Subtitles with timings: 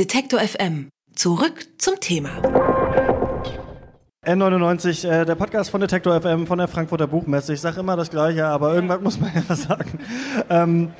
[0.00, 0.88] Detektor FM.
[1.14, 2.30] Zurück zum Thema.
[4.24, 7.52] N99, äh, der Podcast von Detektor FM von der Frankfurter Buchmesse.
[7.52, 9.98] Ich sage immer das Gleiche, aber irgendwas muss man ja sagen.
[10.48, 10.90] Ähm,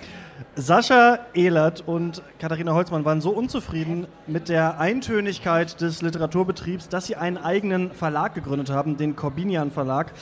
[0.60, 7.16] Sascha Ehlert und Katharina Holzmann waren so unzufrieden mit der Eintönigkeit des Literaturbetriebs, dass sie
[7.16, 10.12] einen eigenen Verlag gegründet haben, den Corbinian Verlag.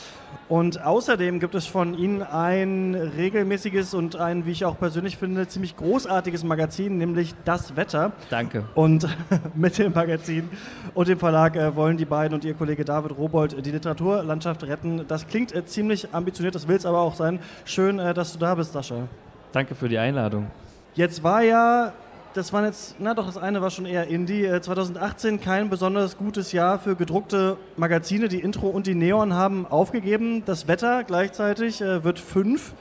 [0.48, 5.48] Und außerdem gibt es von ihnen ein regelmäßiges und ein, wie ich auch persönlich finde,
[5.48, 8.12] ziemlich großartiges Magazin, nämlich Das Wetter.
[8.30, 8.62] Danke.
[8.77, 9.09] Und
[9.57, 10.48] mit dem Magazin
[10.94, 15.05] und dem Verlag äh, wollen die beiden und ihr Kollege David Robold die Literaturlandschaft retten.
[15.08, 17.41] Das klingt äh, ziemlich ambitioniert, das will es aber auch sein.
[17.64, 19.08] Schön, äh, dass du da bist, Sascha.
[19.52, 20.48] Danke für die Einladung.
[20.94, 21.93] Jetzt war ja,
[22.34, 24.48] das war jetzt, na doch, das eine war schon eher Indie.
[24.61, 28.29] 2018 kein besonders gutes Jahr für gedruckte Magazine.
[28.29, 30.43] Die Intro und die Neon haben aufgegeben.
[30.44, 32.74] Das Wetter gleichzeitig äh, wird fünf.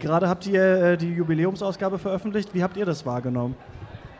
[0.00, 2.54] Gerade habt ihr äh, die Jubiläumsausgabe veröffentlicht.
[2.54, 3.56] Wie habt ihr das wahrgenommen?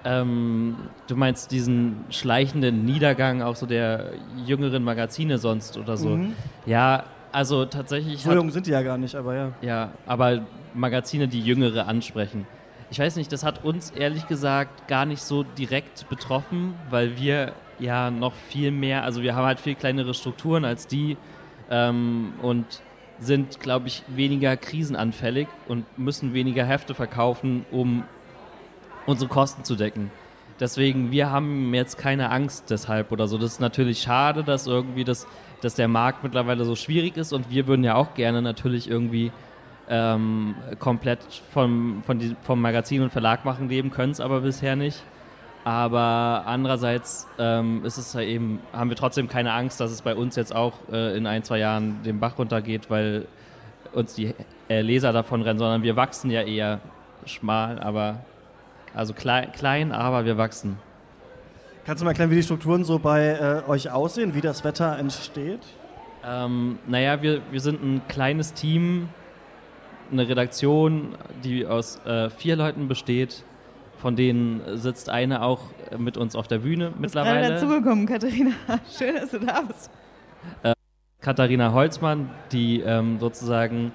[0.04, 0.76] Ähm,
[1.08, 4.12] du meinst diesen schleichenden Niedergang auch so der
[4.44, 6.10] jüngeren Magazine sonst oder so?
[6.10, 6.34] Mhm.
[6.64, 8.22] Ja, also tatsächlich.
[8.22, 9.52] So jung sind die ja gar nicht, aber ja.
[9.62, 10.42] Ja, aber
[10.76, 12.46] Magazine, die Jüngere ansprechen.
[12.90, 17.52] Ich weiß nicht, das hat uns ehrlich gesagt gar nicht so direkt betroffen, weil wir
[17.78, 21.16] ja noch viel mehr, also wir haben halt viel kleinere Strukturen als die
[21.70, 22.64] ähm, und
[23.18, 28.04] sind, glaube ich, weniger krisenanfällig und müssen weniger Hefte verkaufen, um
[29.06, 30.10] unsere Kosten zu decken.
[30.60, 33.36] Deswegen, wir haben jetzt keine Angst deshalb oder so.
[33.36, 35.26] Das ist natürlich schade, dass irgendwie das,
[35.60, 39.32] dass der Markt mittlerweile so schwierig ist und wir würden ja auch gerne natürlich irgendwie
[39.88, 41.20] ähm, komplett
[41.52, 45.02] vom, von die, vom Magazin und Verlag machen leben, können es aber bisher nicht.
[45.64, 50.14] Aber andererseits ähm, ist es ja eben, haben wir trotzdem keine Angst, dass es bei
[50.14, 53.26] uns jetzt auch äh, in ein, zwei Jahren den Bach runtergeht, weil
[53.92, 54.32] uns die
[54.68, 56.80] äh, Leser davon rennen, sondern wir wachsen ja eher
[57.24, 58.20] schmal, aber
[58.94, 60.78] also klein, klein aber wir wachsen.
[61.84, 64.98] Kannst du mal erklären, wie die Strukturen so bei äh, euch aussehen, wie das Wetter
[64.98, 65.60] entsteht?
[66.24, 69.08] Ähm, naja, wir, wir sind ein kleines Team,
[70.10, 73.44] eine Redaktion, die aus äh, vier Leuten besteht.
[73.98, 75.60] Von denen sitzt eine auch
[75.98, 77.40] mit uns auf der Bühne Bist mittlerweile.
[77.40, 78.50] gerade dazugekommen, Katharina.
[78.98, 79.90] Schön, dass du da bist.
[81.20, 83.90] Katharina Holzmann, die ähm, sozusagen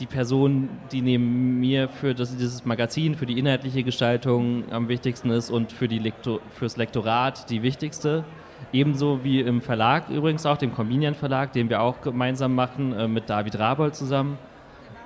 [0.00, 5.30] die Person, die neben mir für das, dieses Magazin, für die inhaltliche Gestaltung am wichtigsten
[5.30, 8.24] ist und für die Lektor, fürs Lektorat die wichtigste.
[8.72, 13.06] Ebenso wie im Verlag übrigens auch, dem Convenience Verlag, den wir auch gemeinsam machen äh,
[13.08, 14.36] mit David Rabold zusammen.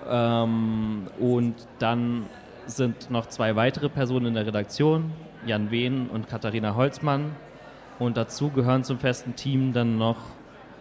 [0.08, 2.26] Ähm, und dann
[2.66, 5.12] sind noch zwei weitere Personen in der Redaktion,
[5.46, 7.32] Jan Wehn und Katharina Holzmann.
[7.98, 10.16] Und dazu gehören zum festen Team dann noch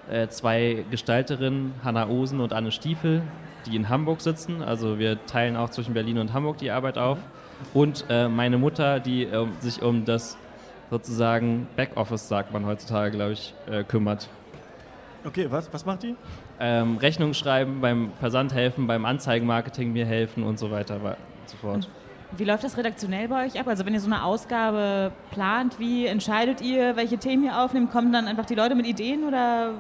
[0.09, 3.23] äh, zwei Gestalterinnen, Hanna Osen und Anne Stiefel,
[3.65, 4.61] die in Hamburg sitzen.
[4.61, 7.17] Also wir teilen auch zwischen Berlin und Hamburg die Arbeit auf.
[7.73, 10.37] Und äh, meine Mutter, die äh, sich um das
[10.89, 14.29] sozusagen Backoffice, sagt man heutzutage, glaube ich, äh, kümmert.
[15.25, 16.15] Okay, was, was macht die?
[16.59, 21.57] Ähm, Rechnung schreiben, beim Versand helfen, beim Anzeigenmarketing mir helfen und so weiter und so
[21.57, 21.89] fort.
[22.35, 23.67] Wie läuft das redaktionell bei euch ab?
[23.67, 27.91] Also wenn ihr so eine Ausgabe plant, wie entscheidet ihr, welche Themen ihr aufnehmt?
[27.91, 29.75] Kommen dann einfach die Leute mit Ideen oder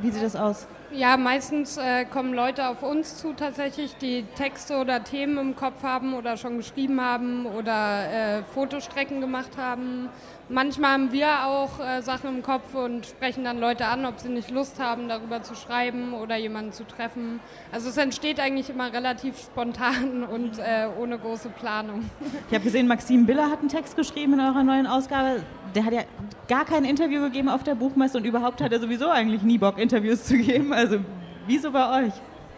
[0.00, 0.66] wie sieht das aus?
[0.90, 5.82] Ja, meistens äh, kommen Leute auf uns zu tatsächlich, die Texte oder Themen im Kopf
[5.82, 10.08] haben oder schon geschrieben haben oder äh, Fotostrecken gemacht haben.
[10.50, 14.30] Manchmal haben wir auch äh, Sachen im Kopf und sprechen dann Leute an, ob sie
[14.30, 17.40] nicht Lust haben, darüber zu schreiben oder jemanden zu treffen.
[17.70, 22.08] Also es entsteht eigentlich immer relativ spontan und äh, ohne große Planung.
[22.48, 25.42] Ich habe gesehen, Maxim Biller hat einen Text geschrieben in eurer neuen Ausgabe.
[25.74, 26.02] Der hat ja
[26.48, 29.76] gar kein Interview gegeben auf der Buchmesse und überhaupt hat er sowieso eigentlich nie Bock,
[29.76, 30.72] Interviews zu geben.
[30.72, 31.00] Also
[31.46, 32.12] wieso bei euch?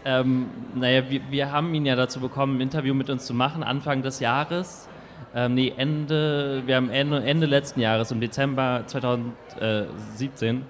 [0.05, 3.63] Ähm, naja, wir, wir haben ihn ja dazu bekommen, ein Interview mit uns zu machen,
[3.63, 4.87] Anfang des Jahres.
[5.33, 10.63] Ähm, nee, Ende, wir haben Ende, Ende letzten Jahres, im Dezember 2017,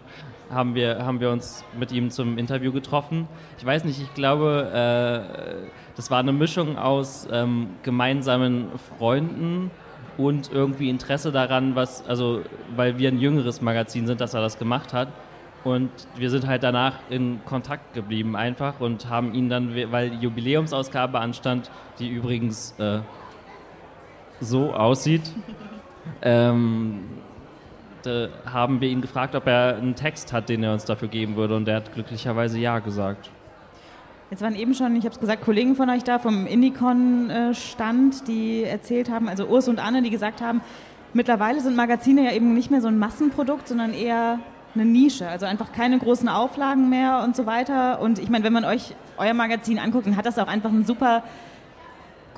[0.52, 3.28] haben wir, haben wir uns mit ihm zum Interview getroffen.
[3.58, 8.68] Ich weiß nicht, ich glaube, äh, das war eine Mischung aus ähm, gemeinsamen
[8.98, 9.72] Freunden
[10.18, 12.42] und irgendwie Interesse daran, was, also,
[12.76, 15.08] weil wir ein jüngeres Magazin sind, dass er das gemacht hat.
[15.64, 20.18] Und wir sind halt danach in Kontakt geblieben einfach und haben ihn dann, weil die
[20.18, 21.70] Jubiläumsausgabe anstand,
[22.00, 23.00] die übrigens äh,
[24.42, 25.22] so aussieht,
[26.22, 27.06] ähm,
[28.46, 31.56] haben wir ihn gefragt, ob er einen Text hat, den er uns dafür geben würde.
[31.56, 33.30] Und er hat glücklicherweise ja gesagt.
[34.32, 38.64] Jetzt waren eben schon, ich habe es gesagt, Kollegen von euch da vom Indicon-Stand, die
[38.64, 40.62] erzählt haben, also Urs und Anne, die gesagt haben,
[41.14, 44.40] mittlerweile sind Magazine ja eben nicht mehr so ein Massenprodukt, sondern eher
[44.74, 45.28] eine Nische.
[45.28, 48.02] Also einfach keine großen Auflagen mehr und so weiter.
[48.02, 50.86] Und ich meine, wenn man euch euer Magazin anguckt, dann hat das auch einfach einen
[50.86, 51.24] super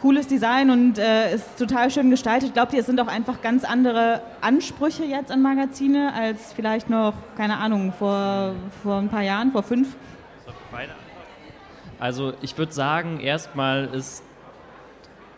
[0.03, 2.53] cooles Design und äh, ist total schön gestaltet.
[2.53, 7.13] Glaubt ihr, es sind auch einfach ganz andere Ansprüche jetzt an Magazine als vielleicht noch,
[7.37, 8.53] keine Ahnung, vor,
[8.83, 9.95] vor ein paar Jahren, vor fünf?
[11.99, 14.25] Also ich würde sagen, erstmal ist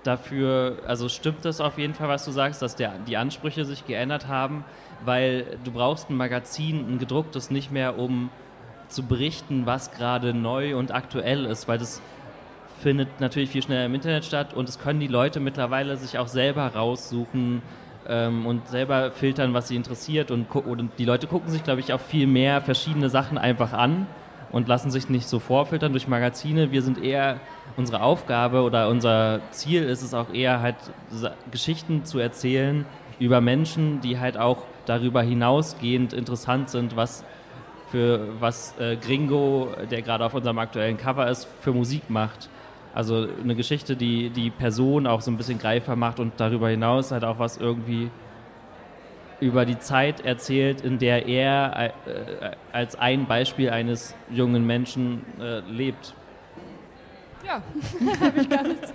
[0.01, 3.85] dafür, also stimmt das auf jeden Fall, was du sagst, dass der, die Ansprüche sich
[3.85, 4.65] geändert haben,
[5.03, 8.31] weil du brauchst ein Magazin, ein gedrucktes nicht mehr, um
[8.87, 12.01] zu berichten, was gerade neu und aktuell ist, weil das
[12.81, 16.27] findet natürlich viel schneller im Internet statt und es können die Leute mittlerweile sich auch
[16.27, 17.61] selber raussuchen
[18.07, 21.93] ähm, und selber filtern, was sie interessiert und, und die Leute gucken sich, glaube ich,
[21.93, 24.07] auch viel mehr verschiedene Sachen einfach an
[24.51, 26.71] und lassen sich nicht so vorfiltern durch Magazine.
[26.71, 27.39] Wir sind eher,
[27.77, 30.77] unsere Aufgabe oder unser Ziel ist es auch eher halt
[31.51, 32.85] Geschichten zu erzählen
[33.19, 37.23] über Menschen, die halt auch darüber hinausgehend interessant sind, was
[37.95, 42.49] für was äh, Gringo, der gerade auf unserem aktuellen Cover ist, für Musik macht.
[42.93, 47.13] Also eine Geschichte, die die Person auch so ein bisschen greifer macht und darüber hinaus
[47.13, 48.11] halt auch was irgendwie
[49.39, 55.59] über die Zeit erzählt, in der er äh, als ein Beispiel eines jungen Menschen äh,
[55.61, 56.13] lebt.
[57.45, 57.63] Ja,
[58.19, 58.93] habe ich gar nichts.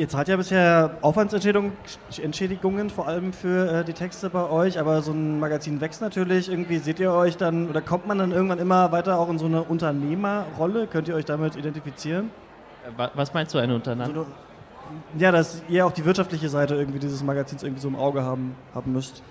[0.00, 5.12] Ihr zahlt ja bisher Aufwandsentschädigungen, vor allem für äh, die Texte bei euch, aber so
[5.12, 6.50] ein Magazin wächst natürlich.
[6.50, 9.44] Irgendwie seht ihr euch dann oder kommt man dann irgendwann immer weiter auch in so
[9.44, 10.86] eine Unternehmerrolle?
[10.86, 12.30] Könnt ihr euch damit identifizieren?
[12.86, 14.24] Äh, was meinst du, eine Unternehmer?
[15.18, 18.56] Ja, dass ihr auch die wirtschaftliche Seite irgendwie dieses Magazins irgendwie so im Auge haben,
[18.74, 19.22] haben müsst.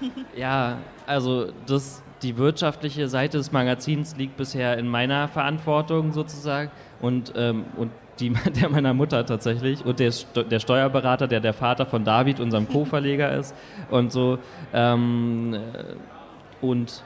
[0.36, 7.32] Ja, also das, die wirtschaftliche Seite des Magazins liegt bisher in meiner Verantwortung sozusagen und,
[7.36, 7.90] ähm, und
[8.20, 10.12] die, der meiner Mutter tatsächlich und der,
[10.50, 13.54] der Steuerberater, der der Vater von David, unserem Co-Verleger ist
[13.90, 14.38] und so.
[14.72, 17.02] Ähm, äh, und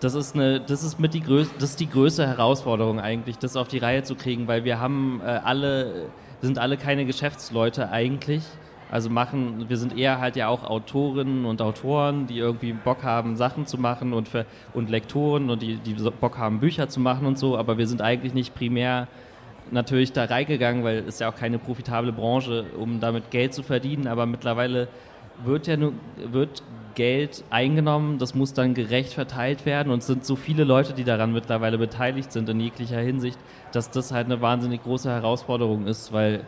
[0.00, 3.56] das ist, eine, das, ist mit die größ, das ist die größte Herausforderung eigentlich, das
[3.56, 7.90] auf die Reihe zu kriegen, weil wir haben äh, alle wir sind alle keine Geschäftsleute
[7.90, 8.44] eigentlich.
[8.90, 13.36] Also machen, wir sind eher halt ja auch Autorinnen und Autoren, die irgendwie Bock haben,
[13.36, 17.26] Sachen zu machen und, für, und Lektoren und die, die Bock haben, Bücher zu machen
[17.26, 19.08] und so, aber wir sind eigentlich nicht primär
[19.70, 24.06] natürlich da reingegangen, weil es ja auch keine profitable Branche, um damit Geld zu verdienen,
[24.06, 24.88] aber mittlerweile
[25.44, 26.62] wird ja nur, wird
[26.94, 29.92] Geld eingenommen, das muss dann gerecht verteilt werden.
[29.92, 33.38] Und es sind so viele Leute, die daran mittlerweile beteiligt sind in jeglicher Hinsicht,
[33.70, 36.40] dass das halt eine wahnsinnig große Herausforderung ist, weil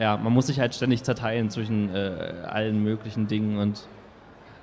[0.00, 3.86] ja, man muss sich halt ständig zerteilen zwischen äh, allen möglichen Dingen und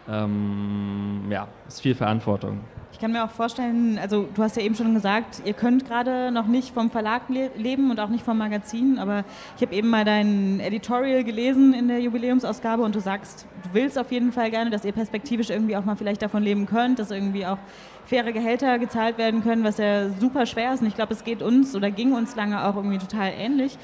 [0.09, 2.61] ähm, ja, ist viel Verantwortung.
[2.93, 6.31] Ich kann mir auch vorstellen, also du hast ja eben schon gesagt, ihr könnt gerade
[6.31, 9.23] noch nicht vom Verlag le leben und auch nicht vom Magazin, aber
[9.55, 13.99] ich habe eben mal dein Editorial gelesen in der Jubiläumsausgabe und du sagst, du willst
[13.99, 17.11] auf jeden Fall gerne, dass ihr perspektivisch irgendwie auch mal vielleicht davon leben könnt, dass
[17.11, 17.59] irgendwie auch
[18.05, 21.43] faire Gehälter gezahlt werden können, was ja super schwer ist und ich glaube, es geht
[21.43, 23.77] uns oder ging uns lange auch irgendwie total ähnlich.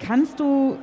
[0.00, 0.78] Kannst du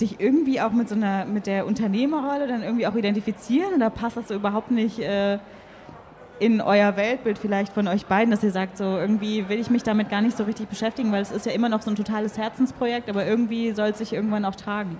[0.00, 4.16] dich irgendwie auch mit so einer, mit der Unternehmerrolle dann irgendwie auch identifizieren oder passt
[4.16, 5.38] das so überhaupt nicht äh,
[6.38, 9.82] in euer Weltbild vielleicht von euch beiden, dass ihr sagt, so irgendwie will ich mich
[9.82, 12.38] damit gar nicht so richtig beschäftigen, weil es ist ja immer noch so ein totales
[12.38, 14.96] Herzensprojekt, aber irgendwie soll es sich irgendwann auch tragen?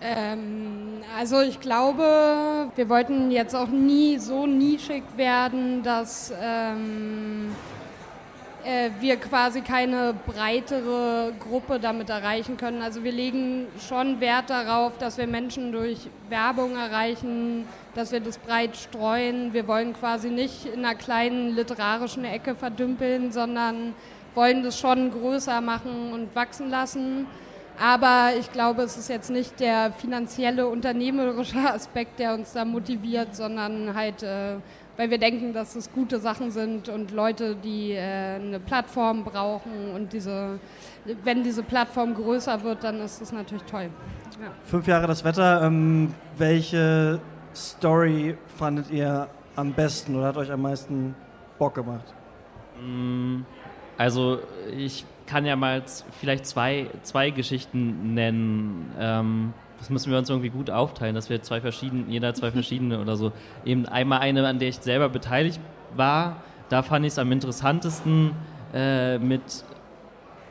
[0.00, 7.52] Ähm, also ich glaube, wir wollten jetzt auch nie so nischig werden, dass ähm,
[8.64, 12.82] äh, wir quasi keine breitere Gruppe damit erreichen können.
[12.82, 18.38] Also wir legen schon Wert darauf, dass wir Menschen durch Werbung erreichen, dass wir das
[18.38, 19.52] breit streuen.
[19.52, 23.94] Wir wollen quasi nicht in einer kleinen literarischen Ecke verdümpeln, sondern
[24.34, 27.26] wollen das schon größer machen und wachsen lassen.
[27.78, 33.34] Aber ich glaube, es ist jetzt nicht der finanzielle, unternehmerische Aspekt, der uns da motiviert,
[33.34, 34.56] sondern halt äh,
[34.96, 39.90] weil wir denken, dass es gute Sachen sind und Leute, die äh, eine Plattform brauchen
[39.94, 40.58] und diese,
[41.24, 43.90] wenn diese Plattform größer wird, dann ist das natürlich toll.
[44.40, 44.50] Ja.
[44.64, 45.62] Fünf Jahre das Wetter.
[45.62, 47.20] Ähm, welche
[47.54, 51.14] Story fandet ihr am besten oder hat euch am meisten
[51.58, 52.14] Bock gemacht?
[52.80, 53.42] Mm,
[53.96, 54.40] also
[54.76, 55.82] ich kann ja mal
[56.20, 58.92] vielleicht zwei, zwei Geschichten nennen.
[58.98, 63.00] Ähm, das müssen wir uns irgendwie gut aufteilen, dass wir zwei verschiedene, jeder zwei verschiedene
[63.00, 63.32] oder so.
[63.66, 65.60] Eben einmal eine, an der ich selber beteiligt
[65.94, 66.36] war.
[66.70, 68.30] Da fand ich es am interessantesten
[68.72, 69.42] äh, mit,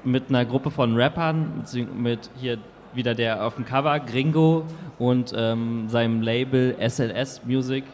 [0.04, 1.64] mit einer Gruppe von Rappern,
[1.98, 2.60] mit hier
[2.94, 4.66] wieder der auf dem Cover, Gringo
[5.00, 7.86] und ähm, seinem Label SLS Music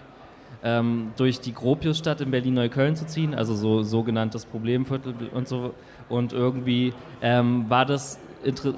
[0.62, 5.74] ähm, durch die Gropiusstadt in Berlin-Neukölln zu ziehen, also so sogenanntes Problemviertel und so.
[6.10, 6.92] Und irgendwie
[7.22, 8.20] ähm, war das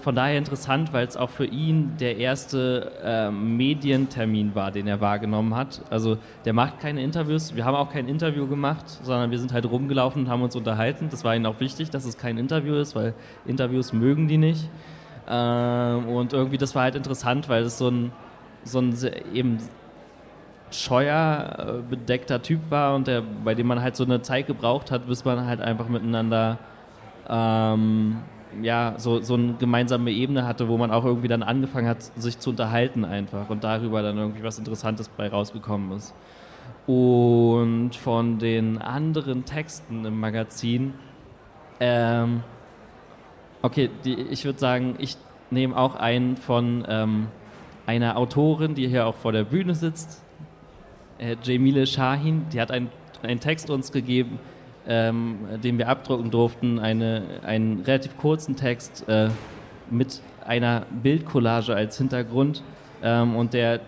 [0.01, 5.01] von daher interessant, weil es auch für ihn der erste äh, Medientermin war, den er
[5.01, 5.81] wahrgenommen hat.
[5.89, 9.69] Also der macht keine Interviews, wir haben auch kein Interview gemacht, sondern wir sind halt
[9.69, 11.09] rumgelaufen und haben uns unterhalten.
[11.11, 13.13] Das war ihnen auch wichtig, dass es kein Interview ist, weil
[13.45, 14.67] Interviews mögen die nicht.
[15.29, 18.11] Ähm, und irgendwie das war halt interessant, weil es so ein,
[18.63, 18.95] so ein
[19.33, 19.59] eben
[20.71, 24.89] scheuer, äh, bedeckter Typ war und der, bei dem man halt so eine Zeit gebraucht
[24.89, 26.57] hat, bis man halt einfach miteinander
[27.29, 28.17] ähm,
[28.61, 32.39] ja, so, so eine gemeinsame Ebene hatte, wo man auch irgendwie dann angefangen hat, sich
[32.39, 36.13] zu unterhalten einfach und darüber dann irgendwie was Interessantes bei rausgekommen ist.
[36.87, 40.93] Und von den anderen Texten im Magazin,
[41.79, 42.43] ähm,
[43.61, 45.17] okay, die, ich würde sagen, ich
[45.49, 47.27] nehme auch einen von ähm,
[47.85, 50.23] einer Autorin, die hier auch vor der Bühne sitzt,
[51.19, 52.89] äh, Jamile Shahin, die hat einen,
[53.21, 54.39] einen Text uns gegeben,
[54.87, 59.29] ähm, den wir abdrucken durften, eine, einen relativ kurzen Text äh,
[59.89, 62.63] mit einer Bildcollage als Hintergrund.
[63.03, 63.81] Ähm, und der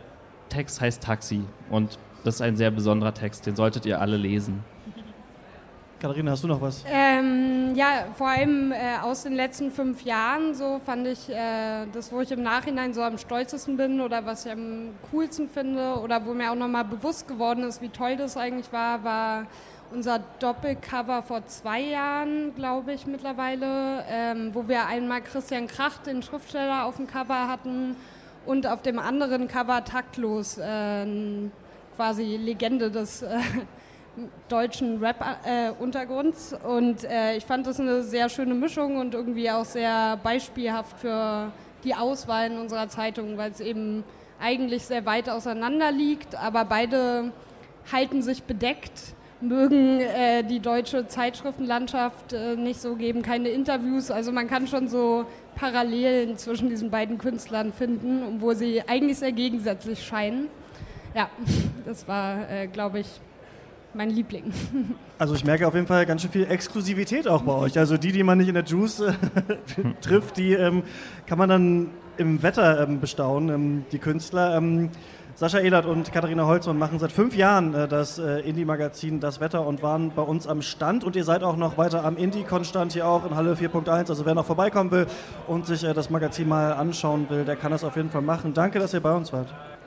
[0.50, 1.44] Text heißt Taxi.
[1.70, 4.64] Und das ist ein sehr besonderer Text, den solltet ihr alle lesen.
[6.04, 6.84] Katharina, hast du noch was?
[6.86, 12.12] Ähm, ja, vor allem äh, aus den letzten fünf Jahren so fand ich äh, das,
[12.12, 16.26] wo ich im Nachhinein so am stolzesten bin oder was ich am coolsten finde oder
[16.26, 19.48] wo mir auch nochmal bewusst geworden ist, wie toll das eigentlich war, war
[19.94, 26.24] unser Doppelcover vor zwei Jahren, glaube ich, mittlerweile, ähm, wo wir einmal Christian Kracht, den
[26.24, 27.96] Schriftsteller, auf dem Cover hatten
[28.46, 31.06] und auf dem anderen Cover Taktlos, äh,
[31.96, 33.38] quasi Legende des äh,
[34.50, 36.54] deutschen Rap-Untergrunds.
[36.54, 41.00] Äh, und äh, ich fand das eine sehr schöne Mischung und irgendwie auch sehr beispielhaft
[41.00, 41.52] für
[41.84, 44.04] die Auswahl in unserer Zeitung, weil es eben
[44.42, 47.32] eigentlich sehr weit auseinander liegt, aber beide
[47.92, 49.14] halten sich bedeckt
[49.48, 54.12] mögen äh, die deutsche Zeitschriftenlandschaft äh, nicht so, geben keine Interviews.
[54.12, 59.32] Also man kann schon so Parallelen zwischen diesen beiden Künstlern finden, wo sie eigentlich sehr
[59.32, 60.48] gegensätzlich scheinen.
[61.16, 61.30] Ja,
[61.86, 63.08] das war, äh, glaube ich,
[63.94, 64.46] mein Liebling.
[65.20, 67.78] Also ich merke auf jeden Fall ganz schön viel Exklusivität auch bei euch.
[67.80, 69.14] Also die, die man nicht in der Juice äh,
[70.02, 70.84] trifft, die ähm,
[71.28, 74.58] kann man dann im Wetter ähm, bestaunen, ähm, die Künstler.
[75.36, 79.66] Sascha Ehlert und Katharina Holzmann machen seit fünf Jahren äh, das äh, Indie-Magazin Das Wetter
[79.66, 81.04] und waren bei uns am Stand.
[81.04, 84.10] Und ihr seid auch noch weiter am Indie-Con-Stand hier auch in Halle 4.1.
[84.10, 85.08] Also wer noch vorbeikommen will
[85.48, 88.54] und sich äh, das Magazin mal anschauen will, der kann das auf jeden Fall machen.
[88.54, 89.48] Danke, dass ihr bei uns wart.